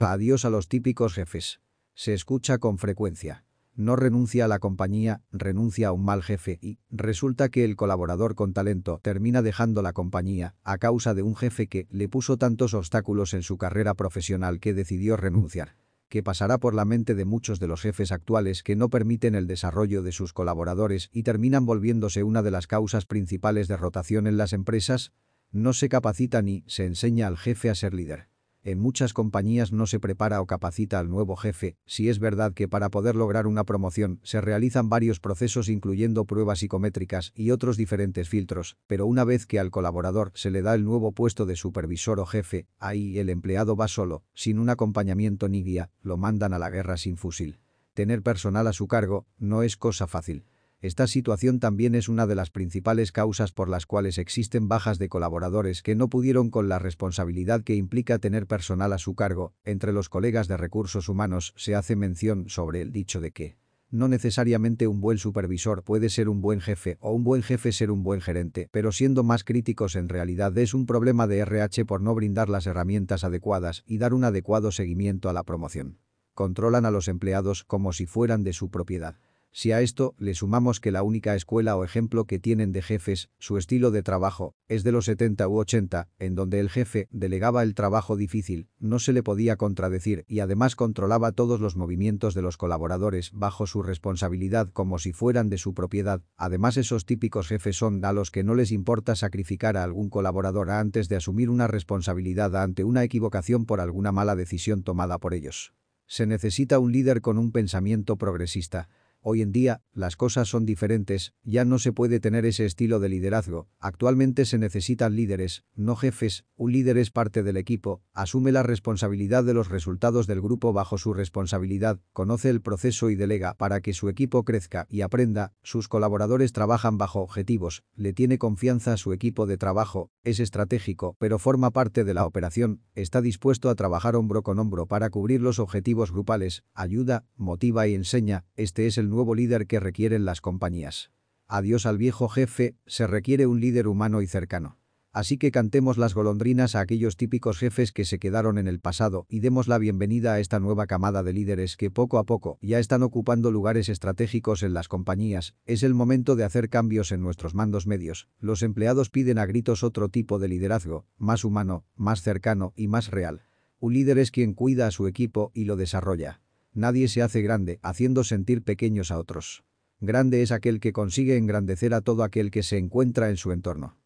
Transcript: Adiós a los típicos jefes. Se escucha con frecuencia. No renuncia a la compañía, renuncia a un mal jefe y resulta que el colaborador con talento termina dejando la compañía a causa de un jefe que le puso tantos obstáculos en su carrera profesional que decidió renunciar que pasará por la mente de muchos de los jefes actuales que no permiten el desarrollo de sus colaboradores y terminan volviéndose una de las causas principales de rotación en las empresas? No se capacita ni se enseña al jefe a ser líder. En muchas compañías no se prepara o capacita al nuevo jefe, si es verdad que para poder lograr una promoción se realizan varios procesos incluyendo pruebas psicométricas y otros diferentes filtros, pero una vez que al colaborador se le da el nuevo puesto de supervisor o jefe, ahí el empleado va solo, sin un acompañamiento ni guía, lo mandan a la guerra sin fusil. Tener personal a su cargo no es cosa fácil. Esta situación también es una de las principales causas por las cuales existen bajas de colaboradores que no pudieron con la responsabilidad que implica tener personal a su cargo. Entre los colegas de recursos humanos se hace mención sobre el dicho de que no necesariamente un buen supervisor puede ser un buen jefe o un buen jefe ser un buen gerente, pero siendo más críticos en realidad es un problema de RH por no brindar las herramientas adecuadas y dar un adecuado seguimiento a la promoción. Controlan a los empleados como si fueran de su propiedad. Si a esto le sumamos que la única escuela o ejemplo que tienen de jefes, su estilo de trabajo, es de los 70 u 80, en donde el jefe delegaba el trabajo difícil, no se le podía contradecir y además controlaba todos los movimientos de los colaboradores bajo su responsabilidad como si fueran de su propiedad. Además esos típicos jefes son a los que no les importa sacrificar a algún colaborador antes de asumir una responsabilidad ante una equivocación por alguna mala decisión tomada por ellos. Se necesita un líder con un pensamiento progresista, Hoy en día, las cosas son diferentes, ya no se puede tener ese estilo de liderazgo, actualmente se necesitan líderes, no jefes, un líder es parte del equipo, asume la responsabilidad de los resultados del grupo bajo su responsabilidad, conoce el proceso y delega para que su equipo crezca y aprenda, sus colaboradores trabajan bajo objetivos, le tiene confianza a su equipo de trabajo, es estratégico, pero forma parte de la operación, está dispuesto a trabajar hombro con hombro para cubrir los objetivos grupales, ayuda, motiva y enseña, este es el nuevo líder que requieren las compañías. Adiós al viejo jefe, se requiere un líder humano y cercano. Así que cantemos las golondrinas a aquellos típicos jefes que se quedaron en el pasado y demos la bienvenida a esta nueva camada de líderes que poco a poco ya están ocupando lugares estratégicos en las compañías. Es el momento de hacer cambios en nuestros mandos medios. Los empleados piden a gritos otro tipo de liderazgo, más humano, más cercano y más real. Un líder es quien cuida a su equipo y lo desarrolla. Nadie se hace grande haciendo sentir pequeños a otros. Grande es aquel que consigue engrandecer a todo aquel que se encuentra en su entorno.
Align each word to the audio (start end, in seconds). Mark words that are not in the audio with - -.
Adiós 0.00 0.44
a 0.44 0.50
los 0.50 0.68
típicos 0.68 1.14
jefes. 1.14 1.60
Se 1.94 2.14
escucha 2.14 2.58
con 2.58 2.78
frecuencia. 2.78 3.44
No 3.74 3.96
renuncia 3.96 4.44
a 4.44 4.48
la 4.48 4.58
compañía, 4.58 5.22
renuncia 5.32 5.88
a 5.88 5.92
un 5.92 6.04
mal 6.04 6.22
jefe 6.22 6.58
y 6.60 6.78
resulta 6.90 7.48
que 7.48 7.64
el 7.64 7.74
colaborador 7.74 8.34
con 8.34 8.52
talento 8.52 9.00
termina 9.02 9.40
dejando 9.40 9.82
la 9.82 9.92
compañía 9.92 10.54
a 10.62 10.78
causa 10.78 11.14
de 11.14 11.22
un 11.22 11.34
jefe 11.34 11.68
que 11.68 11.86
le 11.90 12.08
puso 12.08 12.36
tantos 12.36 12.74
obstáculos 12.74 13.34
en 13.34 13.42
su 13.42 13.56
carrera 13.56 13.94
profesional 13.94 14.60
que 14.60 14.74
decidió 14.74 15.16
renunciar 15.16 15.76
que 16.08 16.22
pasará 16.22 16.58
por 16.58 16.74
la 16.74 16.84
mente 16.84 17.16
de 17.16 17.24
muchos 17.24 17.58
de 17.58 17.66
los 17.66 17.80
jefes 17.80 18.12
actuales 18.12 18.62
que 18.62 18.76
no 18.76 18.88
permiten 18.88 19.34
el 19.34 19.48
desarrollo 19.48 20.02
de 20.02 20.12
sus 20.12 20.32
colaboradores 20.32 21.08
y 21.12 21.24
terminan 21.24 21.66
volviéndose 21.66 22.22
una 22.22 22.42
de 22.42 22.52
las 22.52 22.68
causas 22.68 23.04
principales 23.04 23.66
de 23.66 23.76
rotación 23.76 24.28
en 24.28 24.36
las 24.36 24.52
empresas? 24.52 25.12
No 25.50 25.72
se 25.72 25.88
capacita 25.88 26.40
ni 26.40 26.62
se 26.68 26.84
enseña 26.84 27.26
al 27.26 27.36
jefe 27.36 27.68
a 27.68 27.74
ser 27.74 27.94
líder. 27.94 28.28
En 28.66 28.78
muchas 28.78 29.12
compañías 29.12 29.72
no 29.72 29.86
se 29.86 30.00
prepara 30.00 30.40
o 30.40 30.46
capacita 30.46 30.98
al 30.98 31.10
nuevo 31.10 31.36
jefe, 31.36 31.76
si 31.84 32.08
es 32.08 32.18
verdad 32.18 32.54
que 32.54 32.66
para 32.66 32.88
poder 32.88 33.14
lograr 33.14 33.46
una 33.46 33.64
promoción 33.64 34.20
se 34.22 34.40
realizan 34.40 34.88
varios 34.88 35.20
procesos 35.20 35.68
incluyendo 35.68 36.24
pruebas 36.24 36.60
psicométricas 36.60 37.32
y 37.34 37.50
otros 37.50 37.76
diferentes 37.76 38.30
filtros, 38.30 38.78
pero 38.86 39.04
una 39.04 39.24
vez 39.24 39.44
que 39.44 39.58
al 39.58 39.70
colaborador 39.70 40.32
se 40.34 40.50
le 40.50 40.62
da 40.62 40.74
el 40.74 40.82
nuevo 40.82 41.12
puesto 41.12 41.44
de 41.44 41.56
supervisor 41.56 42.18
o 42.20 42.24
jefe, 42.24 42.66
ahí 42.78 43.18
el 43.18 43.28
empleado 43.28 43.76
va 43.76 43.86
solo, 43.86 44.24
sin 44.32 44.58
un 44.58 44.70
acompañamiento 44.70 45.50
ni 45.50 45.62
guía, 45.62 45.90
lo 46.00 46.16
mandan 46.16 46.54
a 46.54 46.58
la 46.58 46.70
guerra 46.70 46.96
sin 46.96 47.18
fusil. 47.18 47.58
Tener 47.92 48.22
personal 48.22 48.66
a 48.66 48.72
su 48.72 48.88
cargo 48.88 49.26
no 49.36 49.62
es 49.62 49.76
cosa 49.76 50.06
fácil. 50.06 50.46
Esta 50.84 51.06
situación 51.06 51.60
también 51.60 51.94
es 51.94 52.10
una 52.10 52.26
de 52.26 52.34
las 52.34 52.50
principales 52.50 53.10
causas 53.10 53.52
por 53.52 53.70
las 53.70 53.86
cuales 53.86 54.18
existen 54.18 54.68
bajas 54.68 54.98
de 54.98 55.08
colaboradores 55.08 55.82
que 55.82 55.94
no 55.94 56.10
pudieron 56.10 56.50
con 56.50 56.68
la 56.68 56.78
responsabilidad 56.78 57.64
que 57.64 57.74
implica 57.74 58.18
tener 58.18 58.46
personal 58.46 58.92
a 58.92 58.98
su 58.98 59.14
cargo. 59.14 59.54
Entre 59.64 59.94
los 59.94 60.10
colegas 60.10 60.46
de 60.46 60.58
recursos 60.58 61.08
humanos 61.08 61.54
se 61.56 61.74
hace 61.74 61.96
mención 61.96 62.50
sobre 62.50 62.82
el 62.82 62.92
dicho 62.92 63.22
de 63.22 63.30
que 63.30 63.56
no 63.88 64.08
necesariamente 64.08 64.86
un 64.86 65.00
buen 65.00 65.16
supervisor 65.16 65.84
puede 65.84 66.10
ser 66.10 66.28
un 66.28 66.42
buen 66.42 66.60
jefe 66.60 66.98
o 67.00 67.12
un 67.14 67.24
buen 67.24 67.42
jefe 67.42 67.72
ser 67.72 67.90
un 67.90 68.02
buen 68.02 68.20
gerente, 68.20 68.68
pero 68.70 68.92
siendo 68.92 69.24
más 69.24 69.42
críticos 69.42 69.96
en 69.96 70.10
realidad 70.10 70.58
es 70.58 70.74
un 70.74 70.84
problema 70.84 71.26
de 71.26 71.38
RH 71.38 71.86
por 71.86 72.02
no 72.02 72.14
brindar 72.14 72.50
las 72.50 72.66
herramientas 72.66 73.24
adecuadas 73.24 73.84
y 73.86 73.96
dar 73.96 74.12
un 74.12 74.24
adecuado 74.24 74.70
seguimiento 74.70 75.30
a 75.30 75.32
la 75.32 75.44
promoción. 75.44 75.96
Controlan 76.34 76.84
a 76.84 76.90
los 76.90 77.08
empleados 77.08 77.64
como 77.64 77.94
si 77.94 78.04
fueran 78.04 78.44
de 78.44 78.52
su 78.52 78.68
propiedad. 78.68 79.16
Si 79.56 79.70
a 79.70 79.82
esto 79.82 80.16
le 80.18 80.34
sumamos 80.34 80.80
que 80.80 80.90
la 80.90 81.04
única 81.04 81.36
escuela 81.36 81.76
o 81.76 81.84
ejemplo 81.84 82.24
que 82.24 82.40
tienen 82.40 82.72
de 82.72 82.82
jefes, 82.82 83.30
su 83.38 83.56
estilo 83.56 83.92
de 83.92 84.02
trabajo, 84.02 84.56
es 84.66 84.82
de 84.82 84.90
los 84.90 85.04
70 85.04 85.46
u 85.46 85.58
80, 85.58 86.08
en 86.18 86.34
donde 86.34 86.58
el 86.58 86.68
jefe 86.68 87.06
delegaba 87.12 87.62
el 87.62 87.76
trabajo 87.76 88.16
difícil, 88.16 88.68
no 88.80 88.98
se 88.98 89.12
le 89.12 89.22
podía 89.22 89.54
contradecir 89.54 90.24
y 90.26 90.40
además 90.40 90.74
controlaba 90.74 91.30
todos 91.30 91.60
los 91.60 91.76
movimientos 91.76 92.34
de 92.34 92.42
los 92.42 92.56
colaboradores 92.56 93.30
bajo 93.32 93.68
su 93.68 93.84
responsabilidad 93.84 94.72
como 94.72 94.98
si 94.98 95.12
fueran 95.12 95.50
de 95.50 95.58
su 95.58 95.72
propiedad. 95.72 96.20
Además 96.36 96.76
esos 96.76 97.06
típicos 97.06 97.46
jefes 97.46 97.76
son 97.76 98.04
a 98.04 98.12
los 98.12 98.32
que 98.32 98.42
no 98.42 98.56
les 98.56 98.72
importa 98.72 99.14
sacrificar 99.14 99.76
a 99.76 99.84
algún 99.84 100.10
colaborador 100.10 100.72
antes 100.72 101.08
de 101.08 101.14
asumir 101.14 101.48
una 101.48 101.68
responsabilidad 101.68 102.56
ante 102.56 102.82
una 102.82 103.04
equivocación 103.04 103.66
por 103.66 103.80
alguna 103.80 104.10
mala 104.10 104.34
decisión 104.34 104.82
tomada 104.82 105.18
por 105.18 105.32
ellos. 105.32 105.74
Se 106.06 106.26
necesita 106.26 106.80
un 106.80 106.90
líder 106.90 107.20
con 107.20 107.38
un 107.38 107.52
pensamiento 107.52 108.16
progresista, 108.16 108.88
Hoy 109.26 109.40
en 109.40 109.52
día, 109.52 109.80
las 109.94 110.16
cosas 110.16 110.48
son 110.48 110.66
diferentes, 110.66 111.32
ya 111.44 111.64
no 111.64 111.78
se 111.78 111.94
puede 111.94 112.20
tener 112.20 112.44
ese 112.44 112.66
estilo 112.66 113.00
de 113.00 113.08
liderazgo, 113.08 113.68
actualmente 113.78 114.44
se 114.44 114.58
necesitan 114.58 115.16
líderes, 115.16 115.64
no 115.74 115.96
jefes, 115.96 116.44
un 116.56 116.72
líder 116.72 116.98
es 116.98 117.10
parte 117.10 117.42
del 117.42 117.56
equipo, 117.56 118.02
asume 118.12 118.52
la 118.52 118.62
responsabilidad 118.62 119.42
de 119.42 119.54
los 119.54 119.70
resultados 119.70 120.26
del 120.26 120.42
grupo 120.42 120.74
bajo 120.74 120.98
su 120.98 121.14
responsabilidad, 121.14 122.00
conoce 122.12 122.50
el 122.50 122.60
proceso 122.60 123.08
y 123.08 123.14
delega 123.14 123.54
para 123.54 123.80
que 123.80 123.94
su 123.94 124.10
equipo 124.10 124.44
crezca 124.44 124.86
y 124.90 125.00
aprenda, 125.00 125.54
sus 125.62 125.88
colaboradores 125.88 126.52
trabajan 126.52 126.98
bajo 126.98 127.20
objetivos, 127.20 127.82
le 127.94 128.12
tiene 128.12 128.36
confianza 128.36 128.92
a 128.92 128.98
su 128.98 129.14
equipo 129.14 129.46
de 129.46 129.56
trabajo, 129.56 130.10
es 130.22 130.38
estratégico, 130.38 131.16
pero 131.18 131.38
forma 131.38 131.70
parte 131.70 132.04
de 132.04 132.12
la 132.12 132.26
operación, 132.26 132.82
está 132.94 133.22
dispuesto 133.22 133.70
a 133.70 133.74
trabajar 133.74 134.16
hombro 134.16 134.42
con 134.42 134.58
hombro 134.58 134.84
para 134.84 135.08
cubrir 135.08 135.40
los 135.40 135.58
objetivos 135.60 136.12
grupales, 136.12 136.62
ayuda, 136.74 137.24
motiva 137.36 137.86
y 137.86 137.94
enseña, 137.94 138.44
este 138.54 138.86
es 138.86 138.98
el 138.98 139.13
nuevo 139.14 139.34
líder 139.34 139.66
que 139.66 139.80
requieren 139.80 140.24
las 140.24 140.40
compañías. 140.40 141.10
Adiós 141.46 141.86
al 141.86 141.98
viejo 141.98 142.28
jefe, 142.28 142.76
se 142.86 143.06
requiere 143.06 143.46
un 143.46 143.60
líder 143.60 143.86
humano 143.88 144.22
y 144.22 144.26
cercano. 144.26 144.78
Así 145.14 145.38
que 145.38 145.52
cantemos 145.52 145.96
las 145.96 146.12
golondrinas 146.12 146.74
a 146.74 146.80
aquellos 146.80 147.16
típicos 147.16 147.58
jefes 147.58 147.92
que 147.92 148.04
se 148.04 148.18
quedaron 148.18 148.58
en 148.58 148.66
el 148.66 148.80
pasado 148.80 149.26
y 149.28 149.38
demos 149.38 149.68
la 149.68 149.78
bienvenida 149.78 150.32
a 150.32 150.40
esta 150.40 150.58
nueva 150.58 150.88
camada 150.88 151.22
de 151.22 151.32
líderes 151.32 151.76
que 151.76 151.88
poco 151.88 152.18
a 152.18 152.24
poco 152.24 152.58
ya 152.60 152.80
están 152.80 153.04
ocupando 153.04 153.52
lugares 153.52 153.88
estratégicos 153.88 154.64
en 154.64 154.74
las 154.74 154.88
compañías. 154.88 155.54
Es 155.66 155.84
el 155.84 155.94
momento 155.94 156.34
de 156.34 156.42
hacer 156.42 156.68
cambios 156.68 157.12
en 157.12 157.22
nuestros 157.22 157.54
mandos 157.54 157.86
medios. 157.86 158.26
Los 158.40 158.62
empleados 158.62 159.08
piden 159.08 159.38
a 159.38 159.46
gritos 159.46 159.84
otro 159.84 160.08
tipo 160.08 160.40
de 160.40 160.48
liderazgo, 160.48 161.06
más 161.16 161.44
humano, 161.44 161.84
más 161.94 162.20
cercano 162.20 162.72
y 162.74 162.88
más 162.88 163.12
real. 163.12 163.42
Un 163.78 163.94
líder 163.94 164.18
es 164.18 164.32
quien 164.32 164.52
cuida 164.52 164.88
a 164.88 164.90
su 164.90 165.06
equipo 165.06 165.52
y 165.54 165.66
lo 165.66 165.76
desarrolla. 165.76 166.40
Nadie 166.74 167.06
se 167.08 167.22
hace 167.22 167.40
grande 167.40 167.78
haciendo 167.82 168.24
sentir 168.24 168.62
pequeños 168.62 169.10
a 169.10 169.18
otros. 169.18 169.64
Grande 170.00 170.42
es 170.42 170.50
aquel 170.50 170.80
que 170.80 170.92
consigue 170.92 171.36
engrandecer 171.36 171.94
a 171.94 172.00
todo 172.00 172.24
aquel 172.24 172.50
que 172.50 172.64
se 172.64 172.78
encuentra 172.78 173.30
en 173.30 173.36
su 173.36 173.52
entorno. 173.52 173.96